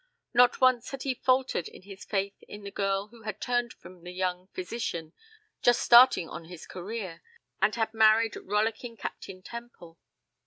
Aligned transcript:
Not 0.33 0.59
once 0.59 0.89
had 0.89 1.03
he 1.03 1.13
faltered 1.13 1.67
in 1.67 1.83
his 1.83 2.03
faith 2.05 2.33
in 2.47 2.63
the 2.63 2.71
girl 2.71 3.09
who 3.09 3.21
had 3.21 3.39
turned 3.39 3.71
from 3.73 4.01
the 4.01 4.11
young 4.11 4.47
physician, 4.47 5.13
just 5.61 5.79
starting 5.79 6.27
on 6.27 6.45
his 6.45 6.65
career, 6.65 7.21
and 7.61 7.75
had 7.75 7.93
married 7.93 8.35
rollicking 8.35 8.97
Captain 8.97 9.43
Temple. 9.43 9.99